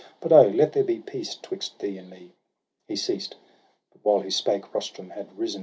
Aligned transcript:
But 0.19 0.31
oh, 0.31 0.47
let 0.47 0.73
there 0.73 0.83
be 0.83 0.97
peace 0.97 1.35
'tvvdxt 1.35 1.77
thee 1.77 1.99
and 1.99 2.09
me!' 2.09 2.31
He 2.87 2.95
ceased, 2.95 3.35
but 3.91 4.03
while 4.03 4.21
he 4.21 4.31
spake, 4.31 4.73
Rustum 4.73 5.11
had 5.11 5.37
risen. 5.37 5.59